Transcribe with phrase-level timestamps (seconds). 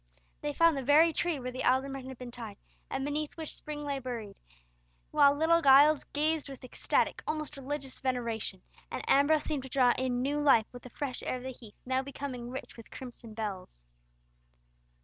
[0.41, 2.57] They found the very tree where the alderman had been tied,
[2.89, 4.35] and beneath which Spring lay buried,
[5.11, 10.23] while little Giles gazed with ecstatic, almost religious veneration, and Ambrose seemed to draw in
[10.23, 13.85] new life with the fresh air of the heath, now becoming rich with crimson bells.